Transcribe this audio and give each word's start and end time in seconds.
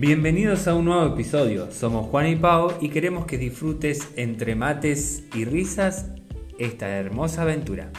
Bienvenidos 0.00 0.66
a 0.66 0.74
un 0.74 0.86
nuevo 0.86 1.12
episodio. 1.12 1.70
Somos 1.70 2.06
Juan 2.06 2.26
y 2.26 2.34
Pau 2.34 2.70
y 2.80 2.88
queremos 2.88 3.26
que 3.26 3.36
disfrutes 3.36 4.16
entre 4.16 4.54
mates 4.54 5.28
y 5.36 5.44
risas 5.44 6.10
esta 6.58 6.88
hermosa 6.88 7.42
aventura. 7.42 7.90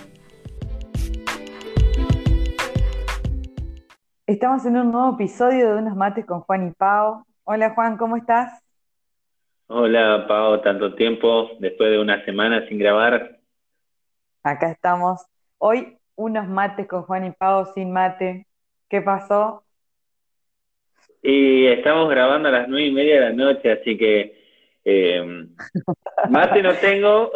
Estamos 4.25 4.65
en 4.65 4.77
un 4.77 4.91
nuevo 4.91 5.13
episodio 5.13 5.75
de 5.75 5.79
Unos 5.79 5.95
Mates 5.95 6.25
con 6.25 6.39
Juan 6.41 6.69
y 6.69 6.71
Pau. 6.71 7.23
Hola 7.43 7.75
Juan, 7.75 7.97
¿cómo 7.97 8.17
estás? 8.17 8.63
Hola 9.67 10.25
Pau, 10.27 10.59
tanto 10.63 10.95
tiempo 10.95 11.51
después 11.59 11.91
de 11.91 11.99
una 11.99 12.25
semana 12.25 12.67
sin 12.67 12.79
grabar. 12.79 13.37
Acá 14.41 14.71
estamos. 14.71 15.23
Hoy 15.59 15.99
unos 16.15 16.47
mates 16.47 16.87
con 16.87 17.03
Juan 17.03 17.25
y 17.25 17.31
Pau 17.31 17.67
sin 17.75 17.93
mate. 17.93 18.47
¿Qué 18.89 19.03
pasó? 19.03 19.63
Y 21.21 21.67
estamos 21.67 22.09
grabando 22.09 22.49
a 22.49 22.51
las 22.51 22.67
nueve 22.67 22.87
y 22.87 22.91
media 22.91 23.15
de 23.15 23.21
la 23.21 23.31
noche, 23.31 23.71
así 23.71 23.97
que 23.97 24.41
eh, 24.83 25.45
mate 26.29 26.61
no 26.63 26.73
tengo, 26.75 27.31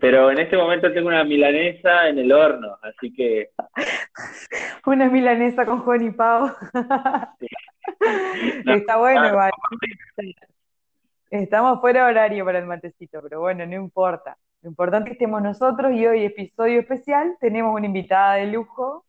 pero 0.00 0.30
en 0.30 0.38
este 0.38 0.56
momento 0.56 0.92
tengo 0.92 1.08
una 1.08 1.24
milanesa 1.24 2.08
en 2.08 2.18
el 2.18 2.32
horno, 2.32 2.76
así 2.82 3.12
que... 3.12 3.50
Una 4.86 5.08
milanesa 5.08 5.66
con 5.66 5.80
Juan 5.80 6.06
y 6.06 6.10
Pau. 6.10 6.48
Está 8.66 8.98
bueno 8.98 9.28
igual. 9.28 9.50
Estamos 11.30 11.80
fuera 11.80 12.04
de 12.04 12.10
horario 12.10 12.44
para 12.44 12.60
el 12.60 12.66
matecito, 12.66 13.20
pero 13.22 13.40
bueno, 13.40 13.66
no 13.66 13.74
importa. 13.74 14.36
Lo 14.62 14.68
importante 14.68 15.10
es 15.10 15.16
que 15.16 15.24
estemos 15.24 15.42
nosotros 15.42 15.92
y 15.92 16.06
hoy, 16.06 16.24
episodio 16.24 16.80
especial, 16.80 17.36
tenemos 17.40 17.74
una 17.74 17.86
invitada 17.86 18.34
de 18.34 18.46
lujo, 18.46 19.04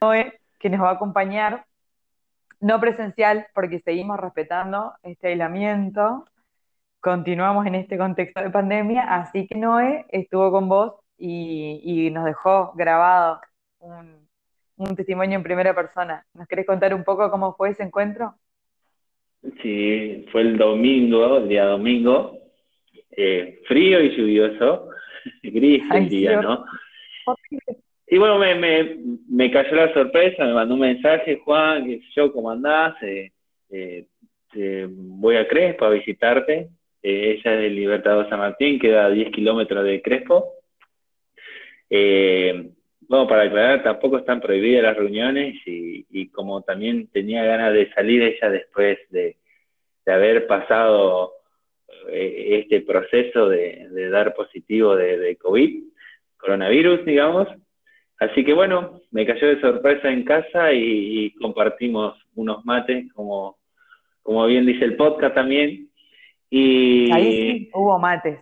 Noé, 0.00 0.40
que 0.58 0.70
nos 0.70 0.80
va 0.80 0.90
a 0.90 0.94
acompañar 0.94 1.64
no 2.60 2.80
presencial 2.80 3.46
porque 3.54 3.80
seguimos 3.80 4.18
respetando 4.18 4.92
este 5.02 5.28
aislamiento, 5.28 6.24
continuamos 7.00 7.66
en 7.66 7.74
este 7.74 7.96
contexto 7.96 8.42
de 8.42 8.50
pandemia, 8.50 9.02
así 9.02 9.46
que 9.46 9.56
Noé 9.56 10.04
estuvo 10.10 10.50
con 10.50 10.68
vos 10.68 10.94
y, 11.18 12.10
nos 12.12 12.24
dejó 12.24 12.72
grabado 12.74 13.40
un, 13.78 14.28
testimonio 14.96 15.36
en 15.36 15.42
primera 15.42 15.74
persona. 15.74 16.24
¿Nos 16.32 16.48
querés 16.48 16.66
contar 16.66 16.94
un 16.94 17.04
poco 17.04 17.30
cómo 17.30 17.54
fue 17.54 17.70
ese 17.70 17.82
encuentro? 17.82 18.34
Sí, 19.62 20.26
fue 20.32 20.42
el 20.42 20.56
domingo, 20.56 21.38
el 21.38 21.48
día 21.48 21.64
domingo, 21.64 22.38
eh, 23.10 23.60
frío 23.66 24.00
y 24.00 24.16
lluvioso, 24.16 24.88
gris 25.42 25.82
el 25.92 26.08
día, 26.08 26.40
¿no? 26.40 26.64
Y 28.12 28.18
bueno, 28.18 28.38
me, 28.38 28.56
me, 28.56 28.96
me, 29.28 29.52
cayó 29.52 29.76
la 29.76 29.94
sorpresa, 29.94 30.44
me 30.44 30.52
mandó 30.52 30.74
un 30.74 30.80
mensaje, 30.80 31.40
Juan, 31.44 31.86
que 31.86 32.00
yo, 32.16 32.32
¿cómo 32.32 32.50
andás? 32.50 33.00
Eh, 33.02 33.30
eh, 33.70 34.88
voy 34.90 35.36
a 35.36 35.46
Crespo 35.46 35.84
a 35.84 35.90
visitarte. 35.90 36.70
Eh, 37.04 37.38
ella 37.38 37.54
es 37.54 37.60
del 37.60 37.76
Libertador 37.76 38.28
San 38.28 38.40
Martín, 38.40 38.80
queda 38.80 39.04
a 39.04 39.10
10 39.10 39.30
kilómetros 39.30 39.84
de 39.84 40.02
Crespo. 40.02 40.54
bueno, 41.88 43.28
para 43.28 43.42
aclarar, 43.42 43.84
tampoco 43.84 44.18
están 44.18 44.40
prohibidas 44.40 44.82
las 44.82 44.96
reuniones 44.96 45.54
y, 45.64 46.04
y, 46.10 46.30
como 46.30 46.62
también 46.62 47.06
tenía 47.12 47.44
ganas 47.44 47.72
de 47.72 47.92
salir 47.92 48.22
ella 48.24 48.50
después 48.50 48.98
de, 49.10 49.36
de 50.04 50.12
haber 50.12 50.48
pasado 50.48 51.34
este 52.08 52.80
proceso 52.80 53.48
de, 53.48 53.88
de 53.88 54.10
dar 54.10 54.34
positivo 54.34 54.96
de 54.96 55.36
COVID, 55.36 55.84
coronavirus, 56.38 57.04
digamos, 57.04 57.46
Así 58.20 58.44
que 58.44 58.52
bueno, 58.52 59.00
me 59.10 59.26
cayó 59.26 59.48
de 59.48 59.60
sorpresa 59.62 60.10
en 60.10 60.24
casa 60.24 60.72
y, 60.74 61.32
compartimos 61.40 62.18
unos 62.34 62.62
mates, 62.66 63.10
como, 63.14 63.56
como 64.22 64.44
bien 64.46 64.66
dice 64.66 64.84
el 64.84 64.96
podcast 64.96 65.34
también. 65.34 65.88
Y, 66.50 67.10
Ahí 67.12 67.32
sí 67.32 67.70
hubo 67.74 67.98
mates. 67.98 68.38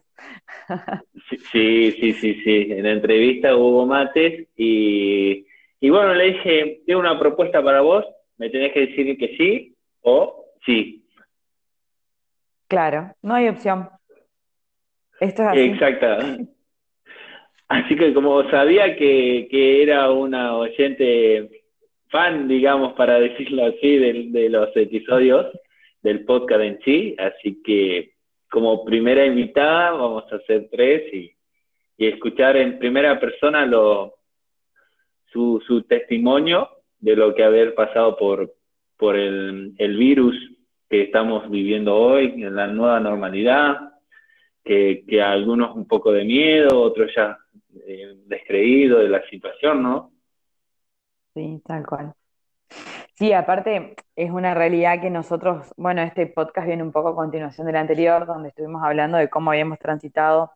Sí, 1.53 1.93
sí, 1.93 2.15
sí, 2.15 2.35
sí. 2.43 2.67
En 2.71 2.85
la 2.85 2.93
entrevista 2.93 3.55
hubo 3.55 3.85
mates 3.85 4.49
y, 4.57 5.47
y 5.79 5.91
bueno, 5.91 6.15
le 6.15 6.33
dije, 6.33 6.81
tengo 6.87 7.01
una 7.01 7.19
propuesta 7.19 7.63
para 7.63 7.83
vos, 7.83 8.05
me 8.39 8.49
tenés 8.49 8.73
que 8.73 8.87
decir 8.87 9.19
que 9.19 9.37
sí 9.37 9.77
o 10.01 10.47
sí. 10.65 11.05
Claro, 12.67 13.15
no 13.21 13.35
hay 13.35 13.49
opción. 13.49 13.91
Esto 15.21 15.43
es 15.43 15.49
así. 15.49 15.61
Exacto. 15.61 16.07
Así 17.69 17.97
que 17.97 18.15
como 18.15 18.49
sabía 18.51 18.97
que, 18.97 19.47
que 19.51 19.83
era 19.83 20.11
una 20.11 20.57
oyente 20.57 21.63
fan, 22.09 22.49
digamos, 22.49 22.95
para 22.95 23.21
decirlo 23.21 23.67
así, 23.67 23.99
de, 23.99 24.27
de, 24.31 24.49
los 24.49 24.75
episodios 24.75 25.47
del 26.03 26.25
podcast 26.25 26.63
en 26.63 26.81
sí, 26.83 27.15
así 27.19 27.63
que 27.63 28.13
como 28.51 28.85
primera 28.85 29.27
invitada 29.27 29.91
vamos 29.91 30.25
a 30.33 30.37
hacer 30.37 30.69
tres 30.71 31.13
y, 31.13 31.31
y 31.99 32.07
escuchar 32.07 32.57
en 32.57 32.79
primera 32.79 33.21
persona 33.21 33.67
lo, 33.67 34.15
su, 35.31 35.63
su 35.67 35.83
testimonio 35.83 36.71
de 37.01 37.17
lo 37.17 37.35
que 37.35 37.45
haber 37.45 37.75
pasado 37.75 38.17
por, 38.17 38.55
por 38.97 39.15
el, 39.17 39.75
el 39.77 39.97
virus 39.99 40.35
que 40.89 41.03
estamos 41.03 41.51
viviendo 41.51 41.95
hoy, 41.95 42.43
en 42.43 42.55
la 42.55 42.67
nueva 42.67 42.99
normalidad, 42.99 43.93
que, 44.65 45.05
que 45.07 45.21
algunos 45.21 45.77
un 45.77 45.87
poco 45.87 46.13
de 46.13 46.25
miedo, 46.25 46.81
otros 46.81 47.13
ya 47.15 47.39
eh, 47.87 48.15
descreído 48.27 48.99
de 48.99 49.09
la 49.09 49.23
situación, 49.29 49.83
¿no? 49.83 50.13
Sí, 51.35 51.63
tal 51.65 51.87
cual. 51.87 52.15
Sí, 53.15 53.33
aparte 53.33 53.97
es 54.15 54.31
una 54.31 54.55
realidad 54.55 55.01
que 55.01 55.11
nosotros, 55.11 55.73
bueno, 55.77 56.03
este 56.03 56.27
podcast 56.27 56.67
viene 56.67 56.83
un 56.83 56.93
poco 56.93 57.09
a 57.09 57.17
continuación 57.17 57.67
del 57.67 57.77
anterior, 57.77 58.27
donde 58.27 58.51
estuvimos 58.51 58.83
hablando 58.85 59.19
de 59.19 59.29
cómo 59.29 59.51
habíamos 59.51 59.79
transitado 59.79 60.53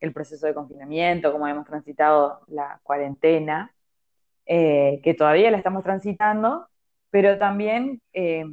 el 0.00 0.12
proceso 0.12 0.46
de 0.46 0.54
confinamiento, 0.54 1.32
cómo 1.32 1.44
habíamos 1.46 1.66
transitado 1.66 2.40
la 2.46 2.80
cuarentena, 2.82 3.74
eh, 4.46 5.00
que 5.02 5.14
todavía 5.14 5.50
la 5.50 5.56
estamos 5.56 5.82
transitando, 5.82 6.68
pero 7.10 7.38
también 7.38 8.00
eh, 8.12 8.44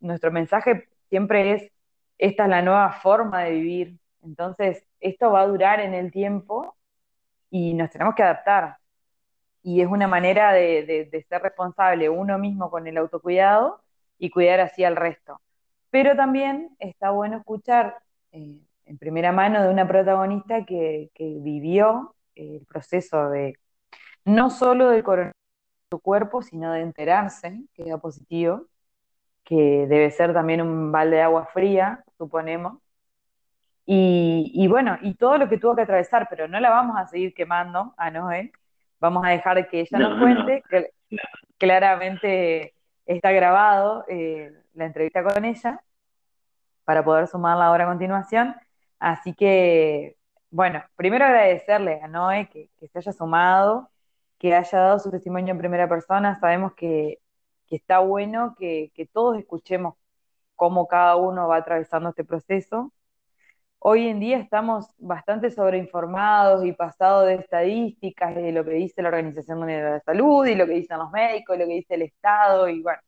nuestro 0.00 0.32
mensaje 0.32 0.88
siempre 1.08 1.52
es, 1.52 1.72
esta 2.18 2.44
es 2.44 2.50
la 2.50 2.62
nueva 2.62 2.92
forma 2.92 3.44
de 3.44 3.52
vivir, 3.52 3.98
entonces 4.22 4.84
esto 5.00 5.30
va 5.30 5.42
a 5.42 5.46
durar 5.46 5.80
en 5.80 5.94
el 5.94 6.10
tiempo 6.10 6.75
y 7.56 7.74
nos 7.74 7.90
tenemos 7.90 8.14
que 8.14 8.22
adaptar. 8.22 8.78
Y 9.62 9.80
es 9.80 9.88
una 9.88 10.06
manera 10.08 10.52
de, 10.52 11.24
ser 11.28 11.42
responsable 11.42 12.08
uno 12.08 12.38
mismo 12.38 12.70
con 12.70 12.86
el 12.86 12.98
autocuidado 12.98 13.82
y 14.18 14.30
cuidar 14.30 14.60
así 14.60 14.84
al 14.84 14.96
resto. 14.96 15.40
Pero 15.90 16.14
también 16.16 16.76
está 16.78 17.10
bueno 17.10 17.38
escuchar 17.38 17.98
eh, 18.32 18.62
en 18.84 18.98
primera 18.98 19.32
mano 19.32 19.62
de 19.62 19.70
una 19.70 19.88
protagonista 19.88 20.64
que, 20.64 21.10
vivió 21.18 22.14
el 22.34 22.66
proceso 22.66 23.30
de 23.30 23.58
no 24.24 24.50
solo 24.50 24.90
del 24.90 25.02
coronavirus 25.02 25.36
su 25.90 26.00
cuerpo, 26.00 26.42
sino 26.42 26.72
de 26.72 26.80
enterarse 26.82 27.62
que 27.74 27.84
era 27.84 27.98
positivo, 27.98 28.66
que 29.44 29.86
debe 29.88 30.10
ser 30.10 30.34
también 30.34 30.60
un 30.60 30.92
balde 30.92 31.16
de 31.16 31.22
agua 31.22 31.46
fría, 31.46 32.04
suponemos, 32.18 32.78
y, 33.88 34.66
bueno, 34.66 34.98
y 35.00 35.14
todo 35.14 35.38
lo 35.38 35.48
que 35.48 35.58
tuvo 35.58 35.76
que 35.76 35.82
atravesar, 35.82 36.26
pero 36.28 36.48
no 36.48 36.58
la 36.58 36.70
vamos 36.70 36.96
a 36.98 37.06
seguir 37.06 37.32
quemando 37.34 37.94
a 37.96 38.10
Noé, 38.10 38.52
vamos 38.98 39.24
a 39.24 39.30
dejar 39.30 39.68
que 39.68 39.80
ella 39.80 39.98
nos 39.98 40.18
cuente, 40.18 40.64
que 40.68 40.90
claramente 41.56 42.74
está 43.06 43.30
grabado 43.30 44.04
eh, 44.08 44.52
la 44.74 44.86
entrevista 44.86 45.22
con 45.22 45.44
ella 45.44 45.80
para 46.84 47.04
poder 47.04 47.28
sumarla 47.28 47.66
ahora 47.66 47.84
a 47.84 47.88
continuación. 47.88 48.56
Así 48.98 49.34
que, 49.34 50.16
bueno, 50.50 50.82
primero 50.96 51.24
agradecerle 51.24 52.00
a 52.02 52.08
Noé 52.08 52.48
que, 52.48 52.70
se 52.88 52.98
haya 52.98 53.12
sumado, 53.12 53.90
que 54.38 54.52
haya 54.54 54.78
dado 54.78 54.98
su 54.98 55.12
testimonio 55.12 55.52
en 55.52 55.58
primera 55.58 55.88
persona. 55.88 56.40
Sabemos 56.40 56.74
que, 56.74 57.20
que 57.68 57.76
está 57.76 58.00
bueno 58.00 58.56
que, 58.58 58.90
que 58.96 59.06
todos 59.06 59.38
escuchemos 59.38 59.94
cómo 60.56 60.88
cada 60.88 61.14
uno 61.16 61.46
va 61.46 61.58
atravesando 61.58 62.08
este 62.08 62.24
proceso 62.24 62.92
Hoy 63.88 64.08
en 64.08 64.18
día 64.18 64.38
estamos 64.38 64.90
bastante 64.98 65.48
sobreinformados 65.48 66.64
y 66.64 66.72
pasados 66.72 67.26
de 67.26 67.34
estadísticas 67.34 68.34
de 68.34 68.50
lo 68.50 68.64
que 68.64 68.72
dice 68.72 69.00
la 69.00 69.10
Organización 69.10 69.58
Mundial 69.58 69.84
de 69.84 69.90
la 69.90 70.00
Salud 70.00 70.44
y 70.44 70.56
lo 70.56 70.66
que 70.66 70.72
dicen 70.72 70.98
los 70.98 71.12
médicos 71.12 71.54
y 71.54 71.58
lo 71.60 71.66
que 71.68 71.74
dice 71.74 71.94
el 71.94 72.02
Estado 72.02 72.68
y 72.68 72.82
bueno, 72.82 72.98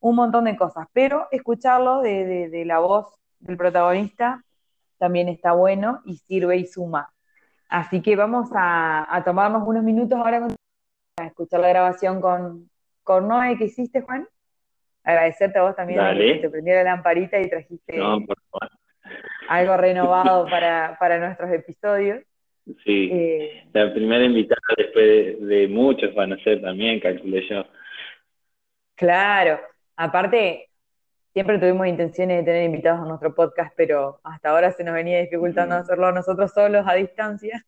un 0.00 0.16
montón 0.16 0.46
de 0.46 0.56
cosas. 0.56 0.88
Pero 0.92 1.28
escucharlo 1.30 2.00
de, 2.00 2.64
la 2.66 2.80
voz 2.80 3.20
del 3.38 3.56
protagonista 3.56 4.42
también 4.98 5.28
está 5.28 5.52
bueno 5.52 6.00
y 6.04 6.16
sirve 6.16 6.56
y 6.56 6.66
suma. 6.66 7.12
Así 7.68 8.02
que 8.02 8.16
vamos 8.16 8.50
a, 8.52 9.22
tomarnos 9.24 9.62
unos 9.64 9.84
minutos 9.84 10.18
ahora 10.18 10.44
para 11.14 11.28
escuchar 11.28 11.60
la 11.60 11.68
grabación 11.68 12.20
con, 12.20 12.68
con 13.04 13.28
Noé 13.28 13.56
que 13.56 13.66
hiciste, 13.66 14.00
Juan. 14.00 14.26
Agradecerte 15.04 15.60
a 15.60 15.62
vos 15.62 15.76
también 15.76 16.00
que 16.18 16.40
te 16.40 16.50
prendiera 16.50 16.82
la 16.82 16.96
lamparita 16.96 17.40
y 17.40 17.48
trajiste 17.48 17.96
no, 17.96 18.26
por 18.26 18.36
favor 18.50 18.79
algo 19.50 19.76
renovado 19.76 20.46
para, 20.48 20.96
para 21.00 21.18
nuestros 21.18 21.50
episodios. 21.50 22.22
Sí, 22.84 23.10
eh, 23.12 23.64
la 23.72 23.92
primera 23.92 24.24
invitada 24.24 24.60
después 24.76 25.40
de, 25.40 25.66
muchos 25.68 26.14
van 26.14 26.32
a 26.32 26.44
ser 26.44 26.62
también, 26.62 27.00
calculé 27.00 27.44
yo. 27.48 27.64
Claro, 28.94 29.58
Aparte, 29.96 30.70
siempre 31.34 31.58
tuvimos 31.58 31.86
intenciones 31.86 32.38
de 32.38 32.44
tener 32.44 32.64
invitados 32.64 33.00
a 33.00 33.04
nuestro 33.04 33.34
podcast, 33.34 33.74
pero 33.76 34.18
hasta 34.24 34.48
ahora 34.48 34.70
se 34.70 34.82
nos 34.82 34.94
venía 34.94 35.20
dificultando 35.20 35.74
hacerlo 35.74 36.10
nosotros 36.10 36.52
solos 36.54 36.86
a 36.88 36.94
distancia. 36.94 37.66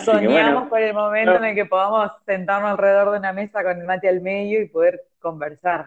Soñamos 0.00 0.68
por 0.68 0.82
el 0.82 0.92
momento 0.92 1.36
en 1.36 1.44
el 1.44 1.54
que 1.54 1.64
podamos 1.64 2.10
sentarnos 2.26 2.72
alrededor 2.72 3.12
de 3.12 3.18
una 3.18 3.32
mesa 3.32 3.62
con 3.62 3.80
el 3.80 3.86
mate 3.86 4.10
al 4.10 4.20
medio 4.20 4.60
y 4.60 4.68
poder 4.68 5.00
conversar. 5.20 5.86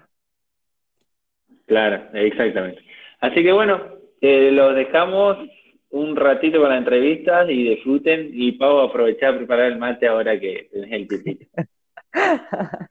Claro, 1.67 2.07
exactamente. 2.13 2.81
Así 3.19 3.43
que 3.43 3.51
bueno, 3.51 4.00
eh, 4.21 4.51
lo 4.51 4.73
dejamos 4.73 5.37
un 5.89 6.15
ratito 6.15 6.59
con 6.59 6.69
la 6.69 6.77
entrevista 6.77 7.49
y 7.51 7.69
disfruten. 7.69 8.29
Y 8.33 8.53
Pau, 8.53 8.79
aprovechar 8.79 9.33
a 9.33 9.37
preparar 9.37 9.71
el 9.71 9.77
mate 9.77 10.07
ahora 10.07 10.39
que 10.39 10.69
tenés 10.71 10.91
el 10.91 11.07
tipito. 11.07 11.45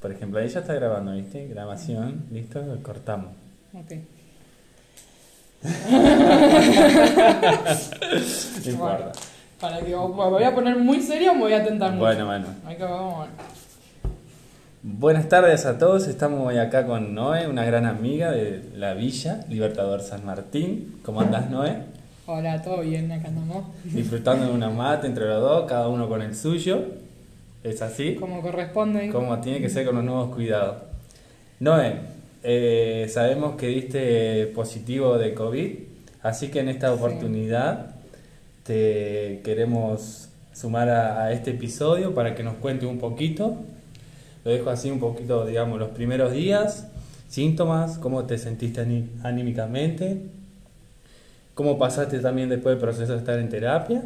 Por 0.00 0.12
ejemplo, 0.12 0.38
ella 0.38 0.60
está 0.60 0.74
grabando, 0.74 1.12
¿viste? 1.12 1.48
Grabación, 1.48 2.26
listo, 2.30 2.60
cortamos. 2.82 3.34
Ok. 3.74 3.92
no 8.64 8.70
importa. 8.70 9.10
Para 9.60 9.80
que 9.80 9.88
me 9.88 9.96
voy 9.96 10.44
a 10.44 10.54
poner 10.54 10.76
muy 10.76 11.00
serio 11.00 11.34
me 11.34 11.40
voy 11.40 11.52
a 11.52 11.64
tentar 11.64 11.90
mucho. 11.90 12.04
Bueno, 12.04 12.26
bueno. 12.26 12.46
Buenas 14.82 15.28
tardes 15.28 15.66
a 15.66 15.76
todos, 15.76 16.06
estamos 16.06 16.46
hoy 16.46 16.58
acá 16.58 16.86
con 16.86 17.12
Noé, 17.12 17.48
una 17.48 17.64
gran 17.64 17.84
amiga 17.84 18.30
de 18.30 18.62
la 18.76 18.94
Villa 18.94 19.44
Libertador 19.48 20.02
San 20.02 20.24
Martín. 20.24 21.00
¿Cómo 21.02 21.20
andás, 21.20 21.50
Noé? 21.50 21.78
Hola, 22.26 22.62
todo 22.62 22.82
bien, 22.82 23.10
acá 23.10 23.26
andamos. 23.26 23.64
Disfrutando 23.82 24.46
de 24.46 24.52
una 24.52 24.70
mate 24.70 25.08
entre 25.08 25.26
los 25.26 25.40
dos, 25.40 25.68
cada 25.68 25.88
uno 25.88 26.08
con 26.08 26.22
el 26.22 26.36
suyo. 26.36 26.84
¿Es 27.64 27.82
así? 27.82 28.14
Como 28.14 28.40
corresponde. 28.40 29.10
Como 29.10 29.40
tiene 29.40 29.60
que 29.60 29.68
ser 29.68 29.84
con 29.84 29.96
los 29.96 30.04
nuevos 30.04 30.32
cuidados. 30.32 30.76
Noé, 31.58 31.96
eh, 32.44 33.08
sabemos 33.12 33.56
que 33.56 33.66
diste 33.66 34.46
positivo 34.54 35.18
de 35.18 35.34
COVID, 35.34 35.72
así 36.22 36.48
que 36.48 36.60
en 36.60 36.68
esta 36.68 36.92
oportunidad 36.92 37.96
te 38.62 39.40
queremos 39.44 40.28
sumar 40.52 40.88
a, 40.88 41.32
este 41.32 41.50
episodio 41.50 42.14
para 42.14 42.36
que 42.36 42.44
nos 42.44 42.54
cuente 42.54 42.86
un 42.86 42.98
poquito. 42.98 43.56
Lo 44.44 44.50
dejo 44.50 44.70
así 44.70 44.90
un 44.90 45.00
poquito, 45.00 45.46
digamos, 45.46 45.78
los 45.78 45.90
primeros 45.90 46.32
días, 46.32 46.88
síntomas, 47.28 47.98
cómo 47.98 48.24
te 48.24 48.38
sentiste 48.38 48.80
anímicamente, 49.22 50.22
cómo 51.54 51.78
pasaste 51.78 52.20
también 52.20 52.48
después 52.48 52.74
del 52.74 52.80
proceso 52.80 53.12
de 53.12 53.18
estar 53.18 53.38
en 53.38 53.48
terapia. 53.48 54.02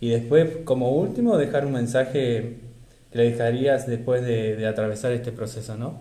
Y 0.00 0.10
después, 0.10 0.48
como 0.64 0.90
último, 0.90 1.36
dejar 1.36 1.66
un 1.66 1.72
mensaje 1.72 2.56
que 3.12 3.18
le 3.18 3.30
dejarías 3.30 3.86
después 3.86 4.24
de, 4.24 4.66
atravesar 4.66 5.12
este 5.12 5.32
proceso, 5.32 5.76
¿no? 5.76 5.98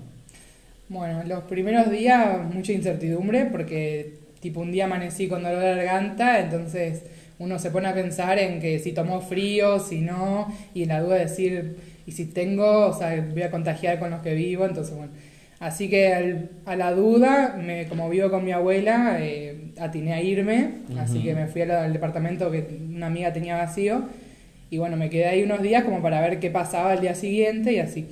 Bueno, 0.90 1.24
los 1.26 1.44
primeros 1.46 1.90
días 1.90 2.42
mucha 2.54 2.72
incertidumbre 2.72 3.46
porque 3.46 4.20
tipo 4.40 4.60
un 4.60 4.72
día 4.72 4.86
amanecí 4.86 5.28
con 5.28 5.42
dolor 5.42 5.62
de 5.62 5.76
garganta, 5.76 6.40
entonces 6.40 7.02
uno 7.40 7.58
se 7.58 7.72
pone 7.72 7.88
a 7.88 7.94
pensar 7.94 8.38
en 8.38 8.60
que 8.60 8.80
si 8.80 8.92
tomó 8.92 9.22
frío, 9.22 9.80
si 9.80 10.02
no, 10.02 10.54
y 10.74 10.86
la 10.86 11.02
duda 11.02 11.16
de 11.16 11.22
decir, 11.22 11.76
y 12.06 12.12
si 12.12 12.26
tengo, 12.26 12.88
o 12.88 12.94
sea, 12.94 13.26
voy 13.32 13.42
a 13.42 13.52
contagiar 13.52 14.00
con 14.00 14.12
los 14.12 14.22
que 14.22 14.34
vivo, 14.34 14.66
entonces 14.66 14.96
bueno. 14.96 15.12
Así 15.60 15.90
que 15.90 16.48
a 16.66 16.76
la 16.76 16.92
duda, 16.92 17.58
me, 17.58 17.88
como 17.88 18.10
vivo 18.10 18.30
con 18.30 18.44
mi 18.44 18.52
abuela, 18.52 19.18
eh, 19.22 19.72
atiné 19.80 20.14
a 20.14 20.22
irme, 20.22 20.72
así 21.00 21.24
que 21.24 21.34
me 21.34 21.48
fui 21.48 21.62
al, 21.62 21.94
departamento 21.94 22.52
que 22.52 22.68
una 22.90 23.08
amiga 23.08 23.32
tenía 23.32 23.56
vacío. 23.56 24.04
Y 24.70 24.78
bueno, 24.78 24.98
me 24.98 25.10
quedé 25.10 25.28
ahí 25.28 25.44
unos 25.44 25.62
días 25.62 25.84
como 25.84 26.02
para 26.02 26.20
ver 26.22 26.40
qué 26.40 26.50
pasaba 26.50 26.92
al 26.92 27.02
día 27.02 27.16
siguiente 27.16 27.72
y 27.72 27.80
así. 27.80 28.06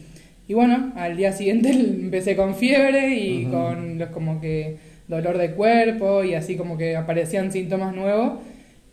Y 0.48 0.54
bueno, 0.54 0.94
al 0.96 1.18
día 1.18 1.34
siguiente 1.34 1.70
empecé 1.72 2.36
con 2.36 2.56
fiebre 2.56 3.16
y 3.16 3.46
con 3.46 4.00
los 4.00 4.10
como 4.10 4.40
que 4.40 4.78
dolor 5.08 5.38
de 5.38 5.52
cuerpo 5.52 6.24
y 6.24 6.36
así 6.36 6.56
como 6.56 6.78
que 6.78 6.96
aparecían 6.96 7.52
síntomas 7.52 7.94
nuevos. 7.94 8.40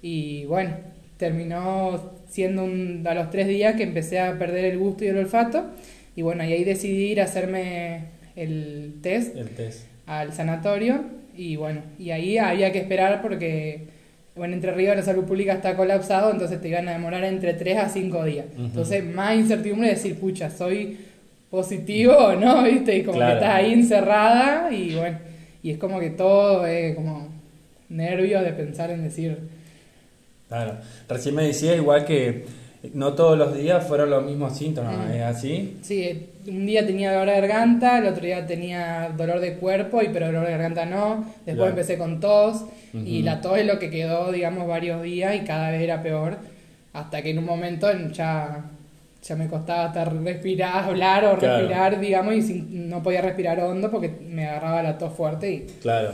Y 0.02 0.44
bueno, 0.46 0.72
terminó 1.18 2.19
siendo 2.30 2.64
un, 2.64 3.04
a 3.06 3.14
los 3.14 3.30
tres 3.30 3.48
días 3.48 3.74
que 3.74 3.82
empecé 3.82 4.20
a 4.20 4.38
perder 4.38 4.64
el 4.64 4.78
gusto 4.78 5.04
y 5.04 5.08
el 5.08 5.18
olfato. 5.18 5.66
Y 6.16 6.22
bueno, 6.22 6.44
y 6.44 6.52
ahí 6.52 6.64
decidí 6.64 7.10
ir 7.10 7.20
a 7.20 7.24
hacerme 7.24 8.04
el 8.36 8.94
test, 9.02 9.36
al 10.06 10.32
sanatorio. 10.32 11.04
Y 11.36 11.56
bueno, 11.56 11.82
y 11.98 12.10
ahí 12.10 12.38
había 12.38 12.72
que 12.72 12.78
esperar 12.78 13.22
porque, 13.22 13.86
bueno, 14.36 14.54
Entre 14.54 14.72
Ríos 14.72 14.96
la 14.96 15.02
salud 15.02 15.24
pública 15.24 15.54
está 15.54 15.76
colapsado, 15.76 16.30
entonces 16.32 16.60
te 16.60 16.68
iban 16.68 16.88
a 16.88 16.92
demorar 16.92 17.24
entre 17.24 17.54
3 17.54 17.78
a 17.78 17.88
5 17.88 18.24
días. 18.24 18.46
Entonces, 18.58 19.04
más 19.04 19.36
incertidumbre 19.36 19.88
de 19.88 19.94
decir, 19.94 20.16
pucha, 20.16 20.50
soy 20.50 20.98
positivo 21.50 22.12
o 22.12 22.36
no, 22.36 22.62
¿viste? 22.64 22.96
Y 22.96 23.02
como 23.02 23.18
que 23.18 23.32
estás 23.32 23.54
ahí 23.54 23.72
encerrada 23.72 24.72
y 24.72 24.94
bueno, 24.94 25.18
y 25.62 25.70
es 25.70 25.78
como 25.78 25.98
que 25.98 26.10
todo 26.10 26.66
es 26.66 26.94
como 26.94 27.28
nervios 27.88 28.44
de 28.44 28.52
pensar 28.52 28.90
en 28.90 29.02
decir... 29.02 29.59
Claro, 30.50 30.74
recién 31.08 31.36
me 31.36 31.44
decías 31.44 31.76
igual 31.76 32.04
que 32.04 32.44
no 32.92 33.12
todos 33.12 33.38
los 33.38 33.54
días 33.54 33.86
fueron 33.86 34.10
los 34.10 34.24
mismos 34.24 34.56
síntomas, 34.56 35.14
¿es 35.14 35.22
así? 35.22 35.78
Sí, 35.80 36.26
un 36.48 36.66
día 36.66 36.84
tenía 36.84 37.12
dolor 37.12 37.34
de 37.34 37.40
garganta, 37.40 37.98
el 37.98 38.06
otro 38.06 38.24
día 38.24 38.44
tenía 38.46 39.12
dolor 39.16 39.38
de 39.38 39.54
cuerpo, 39.54 40.02
y 40.02 40.08
pero 40.08 40.26
dolor 40.26 40.46
de 40.46 40.50
garganta 40.50 40.86
no. 40.86 41.24
Después 41.46 41.70
empecé 41.70 41.96
con 41.98 42.18
tos, 42.18 42.64
y 42.92 43.22
la 43.22 43.40
tos 43.40 43.58
es 43.58 43.66
lo 43.66 43.78
que 43.78 43.90
quedó, 43.90 44.32
digamos, 44.32 44.66
varios 44.66 45.02
días 45.02 45.36
y 45.36 45.40
cada 45.40 45.70
vez 45.70 45.82
era 45.82 46.02
peor. 46.02 46.38
Hasta 46.92 47.22
que 47.22 47.30
en 47.30 47.38
un 47.38 47.44
momento 47.44 47.86
ya, 48.10 48.64
ya 49.22 49.36
me 49.36 49.46
costaba 49.46 49.86
estar 49.86 50.12
respirar, 50.12 50.82
hablar 50.82 51.24
o 51.26 51.36
respirar, 51.36 52.00
digamos, 52.00 52.34
y 52.34 52.66
no 52.70 53.04
podía 53.04 53.20
respirar 53.20 53.60
hondo 53.60 53.88
porque 53.88 54.08
me 54.28 54.48
agarraba 54.48 54.82
la 54.82 54.98
tos 54.98 55.12
fuerte. 55.14 55.52
y 55.52 55.66
Claro, 55.80 56.12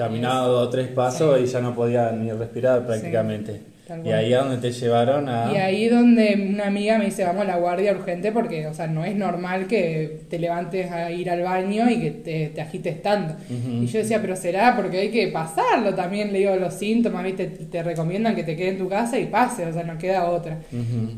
caminaba 0.00 0.46
dos 0.46 0.68
o 0.68 0.70
tres 0.70 0.88
pasos 0.88 1.38
y 1.42 1.46
ya 1.46 1.60
no 1.60 1.74
podía 1.74 2.10
ni 2.12 2.32
respirar 2.32 2.86
prácticamente. 2.86 3.60
Y 4.04 4.10
ahí 4.10 4.32
es 4.32 4.38
donde 4.38 4.56
te 4.58 4.70
llevaron 4.70 5.28
a... 5.28 5.52
Y 5.52 5.56
ahí 5.56 5.88
donde 5.88 6.48
una 6.48 6.68
amiga 6.68 6.96
me 6.96 7.06
dice, 7.06 7.24
vamos 7.24 7.42
a 7.42 7.46
la 7.46 7.56
guardia 7.56 7.92
urgente 7.92 8.30
porque, 8.30 8.68
o 8.68 8.72
sea, 8.72 8.86
no 8.86 9.04
es 9.04 9.16
normal 9.16 9.66
que 9.66 10.20
te 10.30 10.38
levantes 10.38 10.90
a 10.92 11.10
ir 11.10 11.28
al 11.28 11.42
baño 11.42 11.90
y 11.90 12.00
que 12.00 12.10
te, 12.12 12.46
te 12.54 12.60
agites 12.60 13.02
tanto. 13.02 13.34
Y 13.50 13.86
yo 13.86 13.98
decía, 13.98 14.20
pero 14.22 14.36
será 14.36 14.76
porque 14.76 14.98
hay 14.98 15.10
que 15.10 15.26
pasarlo 15.28 15.92
también, 15.94 16.32
le 16.32 16.38
digo, 16.38 16.54
los 16.54 16.74
síntomas, 16.74 17.24
¿viste? 17.24 17.46
Te 17.46 17.82
recomiendan 17.82 18.36
que 18.36 18.44
te 18.44 18.56
quedes 18.56 18.74
en 18.74 18.78
tu 18.78 18.88
casa 18.88 19.18
y 19.18 19.26
pase, 19.26 19.66
o 19.66 19.72
sea, 19.72 19.82
no 19.82 19.98
queda 19.98 20.24
otra. 20.30 20.58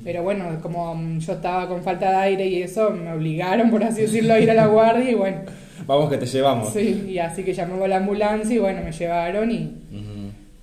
Pero 0.02 0.22
bueno, 0.22 0.46
como 0.62 0.98
yo 1.18 1.34
estaba 1.34 1.68
con 1.68 1.82
falta 1.82 2.10
de 2.10 2.16
aire 2.16 2.46
y 2.46 2.62
eso, 2.62 2.90
me 2.90 3.12
obligaron, 3.12 3.70
por 3.70 3.84
así 3.84 4.00
decirlo, 4.00 4.32
a 4.32 4.40
ir 4.40 4.50
a 4.50 4.54
la 4.54 4.66
guardia 4.66 5.10
y 5.10 5.14
bueno... 5.14 5.61
Vamos 5.86 6.10
que 6.10 6.18
te 6.18 6.26
llevamos. 6.26 6.72
Sí, 6.72 7.06
y 7.08 7.18
así 7.18 7.42
que 7.42 7.52
llamamos 7.52 7.84
a 7.84 7.88
la 7.88 7.96
ambulancia 7.98 8.54
y 8.54 8.58
bueno, 8.58 8.80
me 8.82 8.92
llevaron 8.92 9.50
y... 9.50 9.72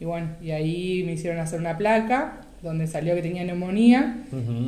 Y 0.01 0.05
bueno, 0.05 0.29
y 0.41 0.51
ahí 0.51 1.03
me 1.05 1.13
hicieron 1.13 1.39
hacer 1.41 1.59
una 1.59 1.77
placa 1.77 2.39
donde 2.61 2.87
salió 2.87 3.15
que 3.15 3.21
tenía 3.21 3.43
neumonía 3.43 4.17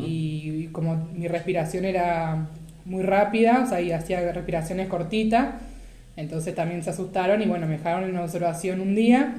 y, 0.06 0.68
como 0.72 1.08
mi 1.14 1.28
respiración 1.28 1.86
era 1.86 2.48
muy 2.86 3.04
rápida, 3.04 3.64
o 3.66 3.70
sea, 3.70 3.82
y 3.82 3.92
hacía 3.92 4.32
respiraciones 4.32 4.88
cortitas, 4.88 5.56
entonces 6.18 6.54
también 6.56 6.84
se 6.84 6.90
asustaron 6.90 7.42
y 7.42 7.46
bueno, 7.46 7.68
me 7.68 7.78
dejaron 7.78 8.10
en 8.10 8.18
observación 8.18 8.82
un 8.82 8.96
día. 8.96 9.36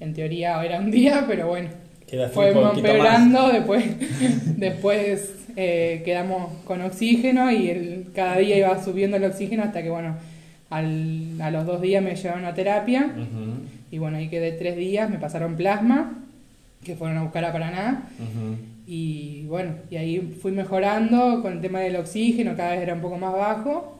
En 0.00 0.14
teoría 0.14 0.62
era 0.64 0.78
un 0.78 0.90
día, 0.90 1.24
pero 1.26 1.48
bueno, 1.48 1.68
fue 2.32 2.50
empeorando, 2.50 3.48
después, 3.48 3.84
después 4.56 5.34
eh, 5.60 6.02
quedamos 6.04 6.52
con 6.64 6.80
oxígeno 6.82 7.50
y 7.50 7.68
el, 7.68 8.06
cada 8.14 8.36
día 8.36 8.56
iba 8.56 8.80
subiendo 8.80 9.16
el 9.16 9.24
oxígeno 9.24 9.64
hasta 9.64 9.82
que 9.82 9.90
bueno, 9.90 10.14
al, 10.70 11.40
a 11.40 11.50
los 11.50 11.66
dos 11.66 11.80
días 11.80 12.00
me 12.00 12.14
llevaron 12.14 12.44
a 12.44 12.54
terapia. 12.54 13.10
Y 13.90 13.98
bueno, 13.98 14.18
ahí 14.18 14.28
quedé 14.28 14.52
tres 14.52 14.76
días, 14.76 15.10
me 15.10 15.18
pasaron 15.18 15.56
plasma, 15.56 16.16
que 16.84 16.94
fueron 16.94 17.18
a 17.18 17.22
buscar 17.24 17.44
a 17.44 17.52
Paraná. 17.52 18.08
Y 18.86 19.46
bueno, 19.48 19.72
y 19.90 19.96
ahí 19.96 20.38
fui 20.40 20.52
mejorando 20.52 21.42
con 21.42 21.54
el 21.54 21.60
tema 21.60 21.80
del 21.80 21.96
oxígeno, 21.96 22.56
cada 22.56 22.74
vez 22.74 22.82
era 22.82 22.94
un 22.94 23.00
poco 23.00 23.18
más 23.18 23.32
bajo. 23.32 23.98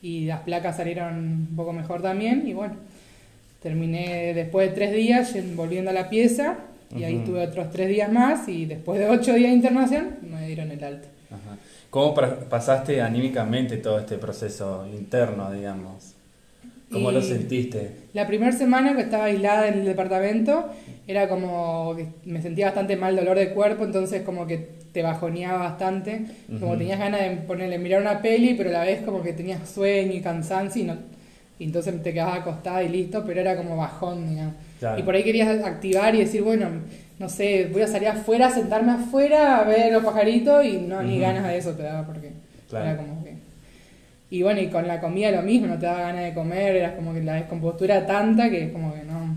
Y 0.00 0.24
las 0.24 0.40
placas 0.40 0.78
salieron 0.78 1.14
un 1.50 1.56
poco 1.56 1.74
mejor 1.74 2.00
también. 2.00 2.48
Y 2.48 2.54
bueno, 2.54 2.74
terminé 3.62 4.32
después 4.32 4.70
de 4.70 4.74
tres 4.74 4.94
días 4.94 5.34
volviendo 5.54 5.90
a 5.90 5.94
la 5.94 6.08
pieza. 6.08 6.56
Y 6.94 7.04
ahí 7.04 7.22
tuve 7.24 7.46
otros 7.46 7.70
tres 7.70 7.88
días 7.88 8.12
más. 8.12 8.48
Y 8.48 8.66
después 8.66 8.98
de 8.98 9.08
ocho 9.08 9.32
días 9.34 9.50
de 9.50 9.56
internación, 9.56 10.16
me 10.22 10.46
dieron 10.46 10.70
el 10.70 10.82
alta. 10.82 11.08
¿Cómo 11.90 12.14
pasaste 12.14 13.00
anímicamente 13.00 13.78
todo 13.78 13.98
este 13.98 14.18
proceso 14.18 14.86
interno, 14.86 15.50
digamos? 15.50 16.14
¿Cómo 16.90 17.10
lo 17.10 17.20
sentiste? 17.20 17.90
La 18.14 18.26
primera 18.26 18.52
semana 18.52 18.94
que 18.94 19.02
estaba 19.02 19.24
aislada 19.24 19.68
en 19.68 19.80
el 19.80 19.84
departamento 19.84 20.66
era 21.06 21.28
como 21.28 21.94
que 21.96 22.06
me 22.24 22.40
sentía 22.40 22.66
bastante 22.66 22.96
mal 22.96 23.16
dolor 23.16 23.36
de 23.36 23.50
cuerpo, 23.50 23.84
entonces 23.84 24.22
como 24.22 24.46
que 24.46 24.76
te 24.92 25.02
bajoneaba 25.02 25.58
bastante, 25.58 26.26
como 26.60 26.76
tenías 26.78 26.98
ganas 26.98 27.20
de 27.20 27.30
ponerle 27.38 27.78
mirar 27.78 28.00
una 28.00 28.22
peli, 28.22 28.54
pero 28.54 28.70
a 28.70 28.72
la 28.72 28.84
vez 28.84 29.02
como 29.02 29.22
que 29.22 29.32
tenías 29.32 29.68
sueño 29.68 30.12
y 30.12 30.20
cansancio 30.20 30.82
y, 30.82 30.84
no, 30.86 30.96
y 31.58 31.64
entonces 31.64 32.02
te 32.02 32.12
quedabas 32.12 32.40
acostada 32.40 32.82
y 32.82 32.88
listo, 32.88 33.24
pero 33.26 33.40
era 33.40 33.56
como 33.56 33.76
bajón, 33.76 34.28
digamos. 34.28 34.54
Y 34.98 35.02
por 35.02 35.14
ahí 35.14 35.22
querías 35.24 35.64
activar 35.64 36.14
y 36.14 36.18
decir, 36.18 36.42
bueno, 36.42 36.68
no 37.18 37.28
sé, 37.28 37.68
voy 37.72 37.82
a 37.82 37.86
salir 37.88 38.08
afuera, 38.08 38.50
sentarme 38.50 38.92
afuera 38.92 39.58
a 39.60 39.64
ver 39.64 39.92
los 39.92 40.04
pajaritos 40.04 40.64
y 40.64 40.78
no, 40.78 41.02
ni 41.02 41.18
ganas 41.18 41.46
de 41.46 41.56
eso 41.56 41.72
te 41.72 41.82
daba 41.82 42.06
porque 42.06 42.30
era 42.70 42.96
como 42.96 43.24
que 43.24 43.34
Y 44.30 44.42
bueno, 44.42 44.60
y 44.60 44.66
con 44.68 44.86
la 44.86 45.00
comida 45.00 45.30
lo 45.30 45.42
mismo, 45.42 45.66
no 45.66 45.78
te 45.78 45.86
daba 45.86 46.00
ganas 46.02 46.24
de 46.24 46.34
comer, 46.34 46.76
eras 46.76 46.92
como 46.92 47.14
que 47.14 47.22
la 47.22 47.34
descompostura 47.34 47.96
era 47.96 48.06
tanta 48.06 48.50
que 48.50 48.64
es 48.64 48.72
como 48.72 48.92
que 48.92 49.02
no, 49.04 49.34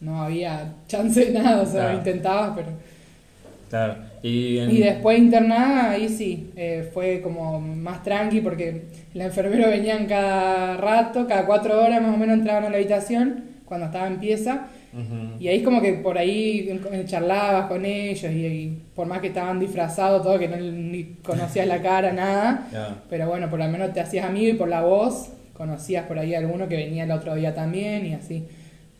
no 0.00 0.22
había 0.22 0.72
chance 0.88 1.26
de 1.26 1.32
nada, 1.38 1.60
o 1.62 1.66
sea, 1.66 1.80
Claro. 1.82 1.98
intentabas, 1.98 2.52
pero... 2.56 2.68
Claro. 3.68 3.96
Y, 4.22 4.58
en- 4.58 4.70
Y 4.70 4.78
después 4.78 5.18
internada, 5.18 5.90
ahí 5.92 6.08
sí, 6.08 6.50
eh, 6.56 6.90
fue 6.92 7.20
como 7.22 7.60
más 7.60 8.02
tranqui 8.02 8.40
porque 8.40 8.82
la 9.14 9.26
enfermera 9.26 9.68
venían 9.68 10.06
cada 10.06 10.76
rato, 10.76 11.26
cada 11.28 11.44
cuatro 11.46 11.80
horas 11.82 12.02
más 12.02 12.14
o 12.14 12.16
menos 12.18 12.38
entraban 12.38 12.64
a 12.64 12.70
la 12.70 12.76
habitación 12.76 13.44
cuando 13.70 13.86
estaba 13.86 14.08
en 14.08 14.18
pieza. 14.18 14.66
Y 15.38 15.46
ahí 15.46 15.62
como 15.62 15.80
que 15.80 15.92
por 15.92 16.18
ahí 16.18 16.68
charlabas 17.06 17.66
con 17.66 17.84
ellos 17.84 18.32
y, 18.32 18.44
y 18.44 18.82
por 18.96 19.06
más 19.06 19.20
que 19.20 19.28
estaban 19.28 19.60
disfrazados, 19.60 20.24
todo, 20.24 20.40
que 20.40 20.48
no 20.48 20.56
ni 20.56 21.04
conocías 21.22 21.68
la 21.68 21.80
cara, 21.80 22.12
nada. 22.24 22.66
Pero 23.08 23.28
bueno, 23.28 23.48
por 23.48 23.60
lo 23.60 23.68
menos 23.68 23.92
te 23.92 24.00
hacías 24.00 24.26
amigo 24.26 24.48
y 24.48 24.54
por 24.54 24.68
la 24.68 24.80
voz 24.80 25.30
conocías 25.52 26.06
por 26.06 26.18
ahí 26.18 26.34
alguno 26.34 26.66
que 26.66 26.74
venía 26.74 27.04
el 27.04 27.12
otro 27.12 27.36
día 27.36 27.54
también 27.54 28.04
y 28.06 28.14
así. 28.14 28.44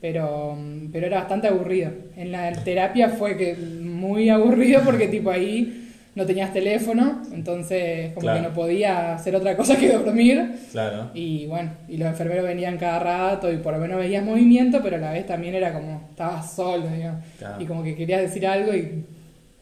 Pero, 0.00 0.56
pero 0.92 1.08
era 1.08 1.18
bastante 1.18 1.48
aburrido. 1.48 1.90
En 2.16 2.30
la 2.30 2.52
terapia 2.52 3.08
fue 3.08 3.36
que 3.36 3.56
muy 3.56 4.28
aburrido 4.28 4.82
porque 4.84 5.08
tipo 5.08 5.30
ahí 5.30 5.79
no 6.14 6.26
tenías 6.26 6.52
teléfono, 6.52 7.22
entonces 7.32 8.08
como 8.14 8.22
Claro. 8.22 8.40
que 8.42 8.48
no 8.48 8.54
podía 8.54 9.14
hacer 9.14 9.34
otra 9.36 9.56
cosa 9.56 9.76
que 9.76 9.92
dormir. 9.92 10.56
Claro. 10.72 11.10
Y 11.14 11.46
bueno, 11.46 11.70
y 11.88 11.96
los 11.98 12.08
enfermeros 12.08 12.44
venían 12.44 12.76
cada 12.78 12.98
rato 12.98 13.52
y 13.52 13.58
por 13.58 13.72
lo 13.74 13.78
menos 13.80 13.98
veías 13.98 14.24
movimiento, 14.24 14.80
pero 14.82 14.96
a 14.96 15.00
la 15.00 15.12
vez 15.12 15.26
también 15.26 15.54
era 15.54 15.72
como, 15.72 16.08
estabas 16.10 16.52
solo, 16.54 16.86
digamos. 16.88 17.24
Claro. 17.38 17.62
Y 17.62 17.66
como 17.66 17.82
que 17.84 17.94
querías 17.94 18.20
decir 18.22 18.46
algo 18.46 18.74
y 18.74 19.04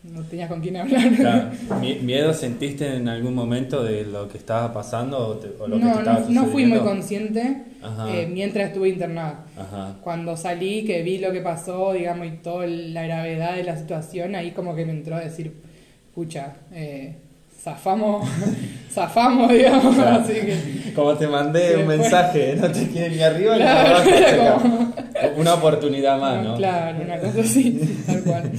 no 0.04 0.22
tenías 0.22 0.48
con 0.48 0.60
quién 0.62 0.76
hablar. 0.78 1.08
Claro. 1.16 1.50
Mi- 1.82 1.96
¿Miedo 1.96 2.32
sentiste 2.32 2.96
en 2.96 3.08
algún 3.08 3.34
momento 3.34 3.84
de 3.84 4.04
lo 4.04 4.26
que 4.28 4.38
estaba 4.38 4.72
pasando 4.72 5.18
o, 5.18 5.34
te- 5.36 5.48
o 5.62 5.66
lo 5.68 5.76
que 5.76 5.82
te 5.82 5.88
no, 5.88 5.98
estaba 5.98 6.20
no, 6.20 6.30
no 6.30 6.42
fui 6.46 6.64
muy 6.64 6.78
sucediendo? 6.78 6.84
consciente 6.84 7.62
eh, 8.08 8.28
mientras 8.32 8.68
estuve 8.68 8.88
internada. 8.88 9.44
Ajá. 9.56 9.96
Cuando 10.00 10.36
salí, 10.36 10.84
que 10.84 11.02
vi 11.02 11.18
lo 11.18 11.30
que 11.30 11.40
pasó, 11.42 11.92
digamos, 11.92 12.26
y 12.26 12.30
toda 12.38 12.66
la 12.66 13.02
gravedad 13.02 13.54
de 13.56 13.64
la 13.64 13.76
situación, 13.76 14.34
ahí 14.34 14.52
como 14.52 14.74
que 14.74 14.86
me 14.86 14.92
entró 14.92 15.16
a 15.16 15.20
decir, 15.20 15.52
pucha, 16.18 16.52
eh, 16.72 17.14
zafamos, 17.62 18.28
zafamos, 18.90 19.52
digamos, 19.52 19.94
Claro. 19.94 20.20
así 20.24 20.32
que... 20.32 20.92
Como 20.92 21.14
te 21.14 21.28
mandé 21.28 21.76
un 21.76 21.86
después- 21.86 21.98
mensaje, 22.00 22.56
no 22.56 22.72
te 22.72 22.88
quieren 22.88 23.12
ni 23.16 23.22
arriba 23.22 23.56
ni 23.56 23.62
abajo. 23.62 24.10
como- 24.58 25.40
Una 25.40 25.54
oportunidad 25.54 26.18
más, 26.20 26.42
¿no? 26.44 26.56
Claro, 26.56 26.98
una 27.04 27.18
cosa 27.20 27.40
así, 27.40 28.02
tal 28.04 28.22
cual. 28.24 28.50